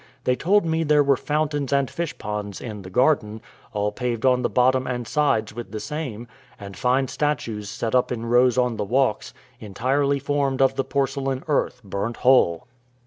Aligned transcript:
They 0.23 0.35
told 0.35 0.65
me 0.65 0.83
there 0.83 1.03
were 1.03 1.15
fountains 1.15 1.71
and 1.71 1.87
fishponds 1.87 2.59
in 2.59 2.81
the 2.81 2.89
garden, 2.89 3.39
all 3.71 3.91
paved 3.91 4.25
on 4.25 4.41
the 4.41 4.49
bottom 4.49 4.87
and 4.87 5.07
sides 5.07 5.53
with 5.53 5.71
the 5.71 5.79
same; 5.79 6.27
and 6.59 6.75
fine 6.75 7.07
statues 7.07 7.69
set 7.69 7.93
up 7.93 8.11
in 8.11 8.25
rows 8.25 8.57
on 8.57 8.77
the 8.77 8.83
walks, 8.83 9.31
entirely 9.59 10.17
formed 10.17 10.59
of 10.59 10.73
the 10.73 10.83
porcelain 10.83 11.43
earth, 11.47 11.81
burnt 11.83 12.17
whole. 12.17 12.65